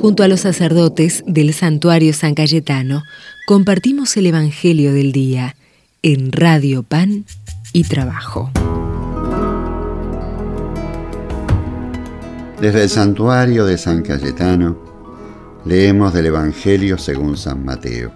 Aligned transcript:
Junto 0.00 0.22
a 0.22 0.28
los 0.28 0.40
sacerdotes 0.40 1.24
del 1.26 1.52
santuario 1.52 2.12
San 2.12 2.34
Cayetano, 2.34 3.02
compartimos 3.48 4.16
el 4.16 4.26
Evangelio 4.26 4.92
del 4.92 5.10
Día 5.10 5.56
en 6.02 6.30
Radio 6.30 6.84
Pan 6.84 7.24
y 7.72 7.82
Trabajo. 7.82 8.52
Desde 12.60 12.84
el 12.84 12.88
santuario 12.88 13.66
de 13.66 13.76
San 13.76 14.02
Cayetano, 14.02 14.78
leemos 15.64 16.14
del 16.14 16.26
Evangelio 16.26 16.96
según 16.96 17.36
San 17.36 17.64
Mateo. 17.64 18.12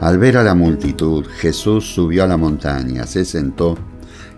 Al 0.00 0.16
ver 0.16 0.38
a 0.38 0.42
la 0.42 0.54
multitud, 0.54 1.26
Jesús 1.36 1.84
subió 1.84 2.24
a 2.24 2.26
la 2.26 2.38
montaña, 2.38 3.06
se 3.06 3.26
sentó 3.26 3.76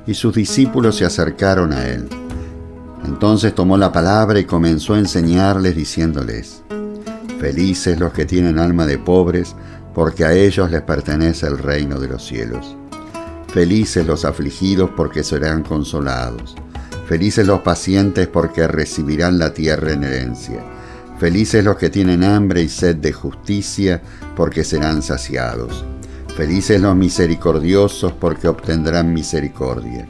y 0.05 0.15
sus 0.15 0.35
discípulos 0.35 0.97
se 0.97 1.05
acercaron 1.05 1.73
a 1.73 1.87
él. 1.89 2.09
Entonces 3.09 3.55
tomó 3.55 3.79
la 3.79 3.91
palabra 3.91 4.39
y 4.39 4.45
comenzó 4.45 4.93
a 4.93 4.99
enseñarles 4.99 5.75
diciéndoles, 5.75 6.63
Felices 7.41 7.99
los 7.99 8.13
que 8.13 8.27
tienen 8.27 8.59
alma 8.59 8.85
de 8.85 8.99
pobres, 8.99 9.57
porque 9.95 10.27
a 10.27 10.35
ellos 10.35 10.71
les 10.71 10.83
pertenece 10.83 11.47
el 11.47 11.57
reino 11.57 11.99
de 11.99 12.09
los 12.09 12.27
cielos. 12.27 12.77
Felices 13.49 14.07
los 14.07 14.27
afligidos, 14.27 14.91
porque 14.95 15.25
serán 15.25 15.63
consolados. 15.63 16.55
Felices 17.07 17.47
los 17.47 17.61
pacientes, 17.61 18.29
porque 18.29 18.69
recibirán 18.69 19.39
la 19.39 19.55
tierra 19.55 19.93
en 19.93 20.05
herencia. 20.05 20.63
Felices 21.19 21.65
los 21.65 21.77
que 21.77 21.89
tienen 21.89 22.23
hambre 22.23 22.63
y 22.63 22.69
sed 22.69 22.97
de 22.97 23.13
justicia, 23.13 24.03
porque 24.37 24.65
serán 24.65 25.03
saciados. 25.03 25.83
Felices 26.37 26.79
los 26.79 26.95
misericordiosos, 26.95 28.13
porque 28.13 28.49
obtendrán 28.49 29.15
misericordia. 29.15 30.07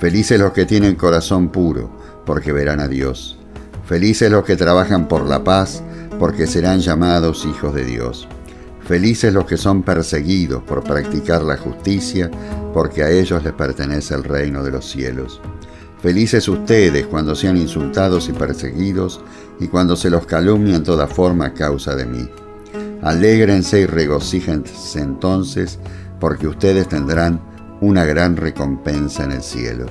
Felices 0.00 0.40
los 0.40 0.52
que 0.52 0.66
tienen 0.66 0.96
corazón 0.96 1.50
puro, 1.50 2.03
porque 2.26 2.52
verán 2.52 2.80
a 2.80 2.88
Dios. 2.88 3.38
Felices 3.86 4.30
los 4.30 4.44
que 4.44 4.56
trabajan 4.56 5.08
por 5.08 5.28
la 5.28 5.44
paz, 5.44 5.82
porque 6.18 6.46
serán 6.46 6.80
llamados 6.80 7.44
hijos 7.44 7.74
de 7.74 7.84
Dios. 7.84 8.28
Felices 8.86 9.32
los 9.32 9.46
que 9.46 9.56
son 9.56 9.82
perseguidos 9.82 10.62
por 10.62 10.84
practicar 10.84 11.42
la 11.42 11.56
justicia, 11.56 12.30
porque 12.72 13.02
a 13.02 13.10
ellos 13.10 13.42
les 13.42 13.52
pertenece 13.52 14.14
el 14.14 14.24
reino 14.24 14.62
de 14.62 14.70
los 14.70 14.88
cielos. 14.88 15.40
Felices 16.02 16.48
ustedes 16.48 17.06
cuando 17.06 17.34
sean 17.34 17.56
insultados 17.56 18.28
y 18.28 18.32
perseguidos, 18.32 19.22
y 19.58 19.68
cuando 19.68 19.96
se 19.96 20.10
los 20.10 20.26
calumnia 20.26 20.76
en 20.76 20.84
toda 20.84 21.06
forma 21.06 21.46
a 21.46 21.54
causa 21.54 21.94
de 21.94 22.04
mí. 22.04 22.28
Alégrense 23.02 23.80
y 23.80 23.86
regocíjense 23.86 25.00
entonces, 25.00 25.78
porque 26.20 26.46
ustedes 26.46 26.88
tendrán 26.88 27.40
una 27.80 28.04
gran 28.04 28.36
recompensa 28.36 29.24
en 29.24 29.32
el 29.32 29.42
cielo. 29.42 29.86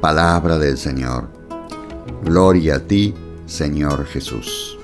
Palabra 0.00 0.58
del 0.58 0.78
Señor. 0.78 1.39
Gloria 2.24 2.76
a 2.76 2.80
ti, 2.80 3.14
Señor 3.46 4.06
Jesús. 4.06 4.78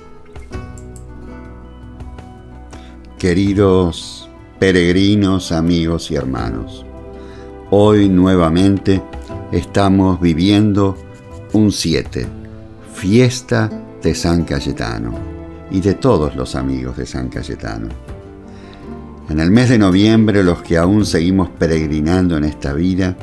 Queridos 3.19 4.29
peregrinos, 4.59 5.51
amigos 5.51 6.11
y 6.11 6.15
hermanos, 6.15 6.85
hoy 7.71 8.09
nuevamente 8.09 9.01
estamos 9.51 10.19
viviendo 10.19 10.97
un 11.53 11.71
7, 11.71 12.27
fiesta 12.93 13.69
de 14.01 14.13
San 14.15 14.43
Cayetano 14.43 15.13
y 15.71 15.79
de 15.81 15.93
todos 15.93 16.35
los 16.35 16.55
amigos 16.55 16.97
de 16.97 17.05
San 17.05 17.29
Cayetano. 17.29 17.89
En 19.29 19.39
el 19.39 19.51
mes 19.51 19.69
de 19.69 19.77
noviembre, 19.77 20.43
los 20.43 20.61
que 20.61 20.77
aún 20.77 21.05
seguimos 21.05 21.49
peregrinando 21.49 22.37
en 22.37 22.45
esta 22.45 22.73
vida, 22.73 23.15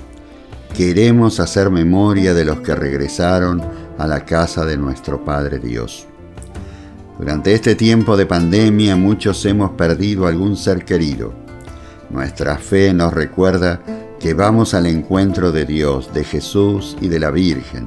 queremos 0.77 1.41
hacer 1.41 1.71
memoria 1.71 2.35
de 2.35 2.45
los 2.45 2.61
que 2.61 2.75
regresaron 2.75 3.63
a 3.99 4.07
la 4.07 4.25
casa 4.25 4.65
de 4.65 4.77
nuestro 4.77 5.25
Padre 5.25 5.59
Dios 5.59 6.07
durante 7.19 7.55
este 7.55 7.77
tiempo 7.77 8.17
de 8.17 8.27
pandemia 8.27 8.97
muchos 8.97 9.47
hemos 9.47 9.71
perdido 9.73 10.27
algún 10.27 10.57
ser 10.57 10.85
querido. 10.85 11.33
Nuestra 12.11 12.59
fe 12.59 12.93
nos 12.93 13.15
recuerda 13.15 13.81
que 14.19 14.35
vamos 14.35 14.75
al 14.75 14.87
encuentro 14.87 15.53
de 15.53 15.65
Dios, 15.65 16.13
de 16.13 16.25
Jesús 16.25 16.97
y 17.01 17.07
de 17.07 17.21
la 17.21 17.31
Virgen, 17.31 17.87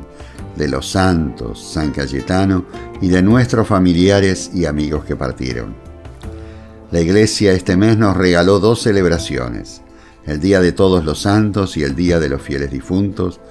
de 0.56 0.70
los 0.70 0.90
santos, 0.90 1.62
San 1.62 1.92
Cayetano 1.92 2.66
y 3.02 3.10
de 3.10 3.22
nuestros 3.22 3.68
familiares 3.68 4.50
y 4.54 4.66
amigos 4.66 5.04
que 5.04 5.18
partieron. 5.18 5.76
La 6.92 7.02
Iglesia 7.02 7.52
este 7.52 7.76
mes 7.76 7.98
nos 7.98 8.16
regaló 8.16 8.60
dos 8.60 8.82
celebraciones, 8.82 9.82
el 10.26 10.40
Día 10.40 10.62
de 10.62 10.72
Todos 10.72 11.04
los 11.04 11.22
Santos 11.22 11.76
y 11.76 11.84
el 11.84 11.98
Día 11.98 12.20
de 12.22 12.30
los 12.30 12.42
Fieles 12.42 12.72
Difuntos, 12.72 13.42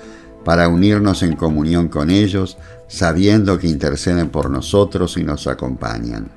para 0.46 0.68
unirnos 0.68 1.24
en 1.24 1.34
comunión 1.34 1.88
con 1.88 2.08
ellos, 2.08 2.56
sabiendo 2.86 3.58
que 3.58 3.66
interceden 3.66 4.28
por 4.28 4.48
nosotros 4.48 5.16
y 5.16 5.24
nos 5.24 5.48
acompañan. 5.48 6.28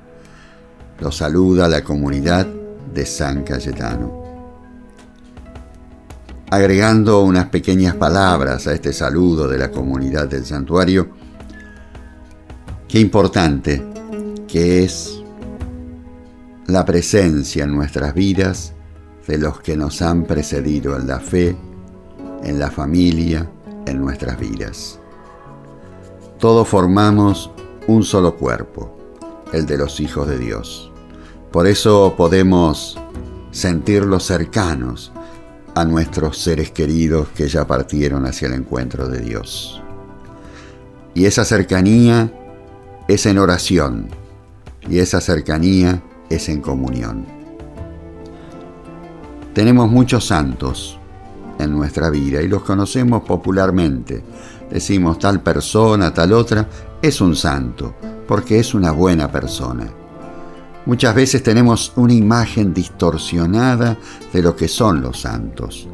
Los 0.98 1.18
saluda 1.18 1.68
la 1.68 1.84
comunidad 1.84 2.44
de 2.92 3.06
San 3.06 3.44
Cayetano. 3.44 4.24
Agregando 6.50 7.22
unas 7.22 7.50
pequeñas 7.50 7.94
palabras 7.94 8.66
a 8.66 8.72
este 8.72 8.92
saludo 8.92 9.46
de 9.46 9.58
la 9.58 9.70
comunidad 9.70 10.26
del 10.26 10.44
santuario, 10.44 11.10
qué 12.88 12.98
importante 12.98 13.80
que 14.48 14.82
es 14.82 15.22
la 16.66 16.84
presencia 16.84 17.62
en 17.62 17.76
nuestras 17.76 18.12
vidas 18.12 18.72
de 19.28 19.38
los 19.38 19.60
que 19.60 19.76
nos 19.76 20.02
han 20.02 20.24
precedido 20.24 20.96
en 20.96 21.06
la 21.06 21.20
fe, 21.20 21.56
en 22.42 22.58
la 22.58 22.72
familia, 22.72 23.48
en 23.86 24.00
nuestras 24.00 24.38
vidas. 24.38 24.98
Todos 26.38 26.68
formamos 26.68 27.50
un 27.86 28.02
solo 28.02 28.36
cuerpo, 28.36 28.96
el 29.52 29.66
de 29.66 29.76
los 29.76 30.00
hijos 30.00 30.28
de 30.28 30.38
Dios. 30.38 30.90
Por 31.52 31.66
eso 31.66 32.14
podemos 32.16 32.98
sentirlos 33.50 34.24
cercanos 34.24 35.12
a 35.74 35.84
nuestros 35.84 36.38
seres 36.38 36.70
queridos 36.70 37.28
que 37.34 37.48
ya 37.48 37.66
partieron 37.66 38.26
hacia 38.26 38.48
el 38.48 38.54
encuentro 38.54 39.08
de 39.08 39.20
Dios. 39.20 39.82
Y 41.14 41.24
esa 41.24 41.44
cercanía 41.44 42.32
es 43.08 43.26
en 43.26 43.38
oración 43.38 44.08
y 44.88 45.00
esa 45.00 45.20
cercanía 45.20 46.02
es 46.28 46.48
en 46.48 46.60
comunión. 46.60 47.26
Tenemos 49.52 49.90
muchos 49.90 50.26
santos 50.28 50.99
en 51.64 51.72
nuestra 51.72 52.10
vida 52.10 52.42
y 52.42 52.48
los 52.48 52.62
conocemos 52.62 53.22
popularmente. 53.22 54.22
Decimos 54.70 55.18
tal 55.18 55.40
persona, 55.40 56.12
tal 56.14 56.32
otra, 56.32 56.68
es 57.02 57.20
un 57.20 57.34
santo, 57.34 57.94
porque 58.26 58.58
es 58.58 58.74
una 58.74 58.92
buena 58.92 59.30
persona. 59.30 59.86
Muchas 60.86 61.14
veces 61.14 61.42
tenemos 61.42 61.92
una 61.96 62.14
imagen 62.14 62.72
distorsionada 62.72 63.98
de 64.32 64.42
lo 64.42 64.56
que 64.56 64.68
son 64.68 65.02
los 65.02 65.20
santos, 65.20 65.86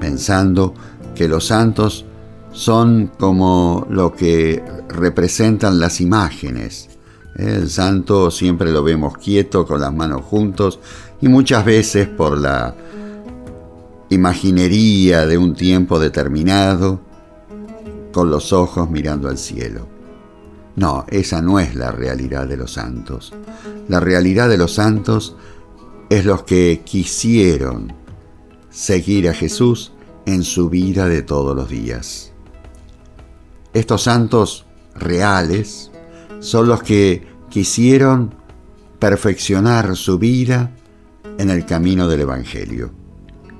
pensando 0.00 0.74
que 1.14 1.28
los 1.28 1.46
santos 1.46 2.06
son 2.52 3.10
como 3.18 3.86
lo 3.90 4.12
que 4.12 4.62
representan 4.88 5.78
las 5.78 6.00
imágenes. 6.00 6.88
El 7.36 7.68
santo 7.70 8.30
siempre 8.30 8.70
lo 8.70 8.82
vemos 8.82 9.16
quieto, 9.16 9.66
con 9.66 9.80
las 9.80 9.92
manos 9.92 10.22
juntos, 10.22 10.80
y 11.20 11.28
muchas 11.28 11.64
veces 11.64 12.08
por 12.08 12.38
la 12.38 12.74
imaginería 14.12 15.26
de 15.26 15.38
un 15.38 15.54
tiempo 15.54 15.98
determinado, 15.98 17.00
con 18.12 18.30
los 18.30 18.52
ojos 18.52 18.90
mirando 18.90 19.28
al 19.28 19.38
cielo. 19.38 19.88
No, 20.76 21.04
esa 21.08 21.42
no 21.42 21.58
es 21.60 21.74
la 21.74 21.90
realidad 21.90 22.46
de 22.46 22.56
los 22.56 22.72
santos. 22.72 23.32
La 23.88 24.00
realidad 24.00 24.48
de 24.48 24.58
los 24.58 24.74
santos 24.74 25.36
es 26.08 26.24
los 26.24 26.44
que 26.44 26.82
quisieron 26.84 27.92
seguir 28.70 29.28
a 29.28 29.34
Jesús 29.34 29.92
en 30.26 30.42
su 30.42 30.68
vida 30.70 31.08
de 31.08 31.22
todos 31.22 31.56
los 31.56 31.68
días. 31.68 32.32
Estos 33.74 34.02
santos 34.02 34.66
reales 34.94 35.90
son 36.40 36.68
los 36.68 36.82
que 36.82 37.26
quisieron 37.50 38.34
perfeccionar 38.98 39.96
su 39.96 40.18
vida 40.18 40.70
en 41.38 41.50
el 41.50 41.66
camino 41.66 42.08
del 42.08 42.20
Evangelio 42.20 43.01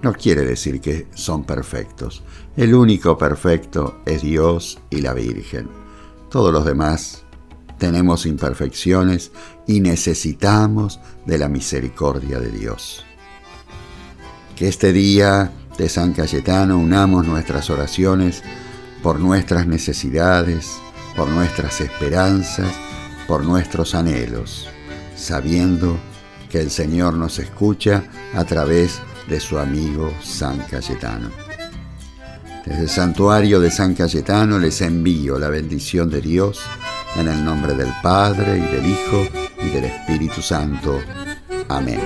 no 0.02 0.12
quiere 0.12 0.44
decir 0.44 0.80
que 0.80 1.06
son 1.14 1.44
perfectos. 1.44 2.22
El 2.56 2.74
único 2.74 3.16
perfecto 3.16 4.02
es 4.04 4.22
Dios 4.22 4.80
y 4.90 5.00
la 5.00 5.14
Virgen. 5.14 5.68
Todos 6.28 6.52
los 6.52 6.64
demás 6.64 7.22
tenemos 7.78 8.26
imperfecciones 8.26 9.32
y 9.66 9.80
necesitamos 9.80 11.00
de 11.24 11.38
la 11.38 11.48
misericordia 11.48 12.40
de 12.40 12.50
Dios. 12.50 13.04
Que 14.56 14.68
este 14.68 14.92
día 14.92 15.52
de 15.78 15.88
San 15.88 16.12
Cayetano 16.12 16.78
unamos 16.78 17.26
nuestras 17.26 17.70
oraciones 17.70 18.42
por 19.02 19.20
nuestras 19.20 19.66
necesidades, 19.66 20.78
por 21.16 21.28
nuestras 21.28 21.80
esperanzas, 21.80 22.72
por 23.28 23.44
nuestros 23.44 23.94
anhelos, 23.94 24.68
sabiendo 25.16 25.96
que 26.50 26.60
el 26.60 26.70
Señor 26.70 27.14
nos 27.14 27.38
escucha 27.38 28.04
a 28.34 28.44
través 28.44 28.96
de 28.96 29.11
de 29.28 29.40
su 29.40 29.58
amigo 29.58 30.12
San 30.22 30.58
Cayetano. 30.58 31.30
Desde 32.64 32.82
el 32.82 32.88
santuario 32.88 33.60
de 33.60 33.70
San 33.70 33.94
Cayetano 33.94 34.58
les 34.58 34.80
envío 34.82 35.38
la 35.38 35.48
bendición 35.48 36.08
de 36.08 36.20
Dios 36.20 36.60
En 37.16 37.26
el 37.26 37.44
nombre 37.44 37.74
del 37.74 37.92
Padre 38.02 38.56
y 38.56 38.60
del 38.60 38.86
Hijo 38.86 39.28
y 39.60 39.68
del 39.68 39.84
Espíritu 39.84 40.40
Santo. 40.40 41.00
Amén. 41.68 42.00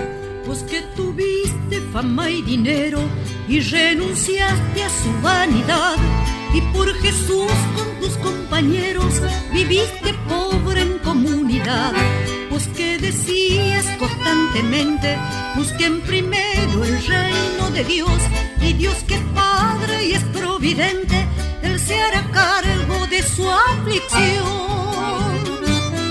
Decías 13.07 13.87
constantemente, 13.99 15.17
busquen 15.55 16.01
primero 16.01 16.85
el 16.85 17.07
reino 17.07 17.71
de 17.71 17.85
Dios 17.85 18.21
y 18.61 18.73
Dios 18.73 18.97
que 19.07 19.15
es 19.15 19.23
Padre 19.33 20.07
y 20.07 20.13
es 20.15 20.25
providente, 20.41 21.17
Él 21.63 21.79
se 21.79 22.01
hará 22.01 22.23
cargo 22.33 23.07
de 23.07 23.23
su 23.23 23.49
aflicción. 23.49 24.45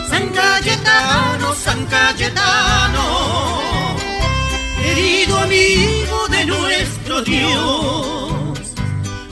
San 0.09 0.25
Cayetano, 0.29 1.53
San 1.53 1.85
Cayetano, 1.87 3.05
querido 4.81 5.37
amigo 5.39 6.17
de 6.29 6.45
nuestro 6.45 7.21
Dios. 7.23 8.59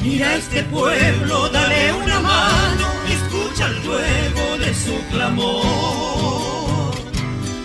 Mira 0.01 0.35
este 0.35 0.63
pueblo, 0.63 1.47
dale 1.47 1.93
una 1.93 2.19
mano, 2.19 2.87
escucha 3.17 3.67
el 3.67 3.83
ruego 3.85 4.57
de 4.59 4.73
su 4.73 4.95
clamor. 5.11 6.22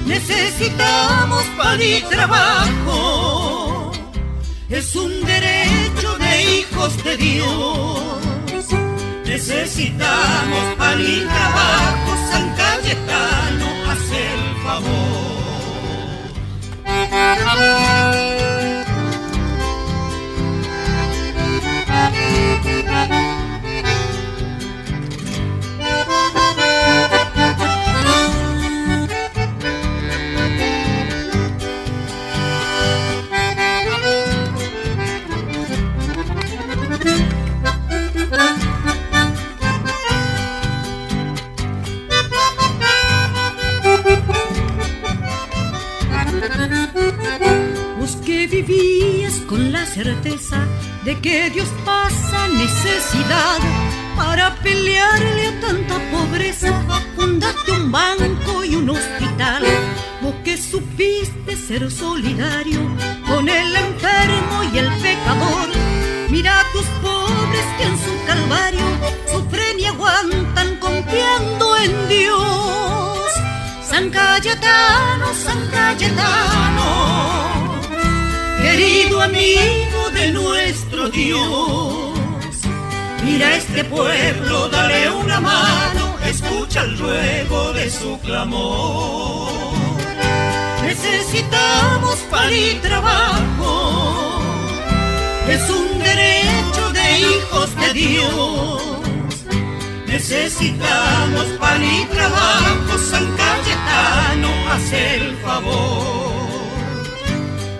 Necesitamos 0.08 1.44
pan 1.58 1.80
y 1.82 2.00
trabajo, 2.08 3.92
es 4.70 4.96
un 4.96 5.22
derecho 5.24 6.16
de 6.16 6.42
hijos 6.52 7.04
de 7.04 7.16
Dios. 7.18 8.66
Necesitamos 9.26 10.76
pan 10.78 10.98
y 11.00 11.20
trabajo, 11.20 12.16
San 12.30 12.48
Cayetano, 12.56 13.66
haz 13.90 14.10
el 14.10 14.42
favor. 14.64 15.28
Certeza 50.04 50.58
de 51.04 51.18
que 51.20 51.50
Dios 51.50 51.68
pasa 51.84 52.46
necesidad 52.46 53.58
para 54.16 54.54
pelearle 54.62 55.48
a 55.48 55.60
tanta 55.60 55.96
pobreza. 56.12 56.68
Fundaste 57.16 57.72
un 57.72 57.90
banco 57.90 58.64
y 58.64 58.76
un 58.76 58.90
hospital, 58.90 59.64
vos 60.22 60.34
que 60.44 60.56
supiste 60.56 61.56
ser 61.56 61.90
solidario 61.90 62.80
con 63.26 63.48
el 63.48 63.74
enfermo 63.74 64.56
y 64.72 64.78
el 64.78 64.90
pecador. 65.02 65.68
Mira 66.30 66.60
a 66.60 66.72
tus 66.72 66.86
pobres 67.02 67.66
que 67.76 67.84
en 67.90 67.98
su 68.04 68.14
calvario 68.24 68.86
sufren 69.32 69.80
y 69.80 69.86
aguantan 69.86 70.76
confiando 70.76 71.76
en 71.78 72.08
Dios. 72.08 73.30
San 73.82 74.10
Cayetano, 74.10 75.26
San 75.44 75.60
Cayetano 75.72 77.27
querido 78.78 79.20
amigo 79.20 80.10
de 80.14 80.30
nuestro 80.30 81.08
Dios. 81.08 82.12
Mira 83.24 83.56
este 83.56 83.82
pueblo, 83.82 84.68
dale 84.68 85.10
una 85.10 85.40
mano, 85.40 86.14
escucha 86.24 86.82
el 86.82 86.96
ruego 86.96 87.72
de 87.72 87.90
su 87.90 88.18
clamor. 88.20 89.50
Necesitamos 90.82 92.18
pan 92.30 92.52
y 92.52 92.74
trabajo, 92.74 94.40
es 95.48 95.68
un 95.70 95.98
derecho 95.98 96.92
de 96.92 97.18
hijos 97.18 97.68
de 97.80 97.92
Dios. 97.94 98.82
Necesitamos 100.06 101.46
pan 101.58 101.82
y 101.82 102.04
trabajo, 102.06 102.98
San 103.10 103.26
Cayetano, 103.36 104.50
haz 104.70 104.92
el 104.92 105.36
favor. 105.38 106.37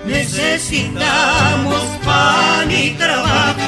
Necesitamos 0.08 1.82
pan 2.02 2.70
y 2.70 2.90
trabajo. 2.92 3.67